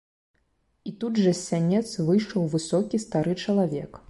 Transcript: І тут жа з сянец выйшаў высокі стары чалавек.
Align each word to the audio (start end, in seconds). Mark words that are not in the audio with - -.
І 0.91 0.93
тут 1.03 1.21
жа 1.25 1.33
з 1.39 1.41
сянец 1.49 1.87
выйшаў 2.09 2.49
высокі 2.55 3.05
стары 3.05 3.41
чалавек. 3.47 3.91